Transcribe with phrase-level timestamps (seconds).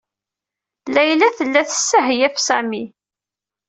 [0.95, 2.83] Layla tella tessehyaf Sami.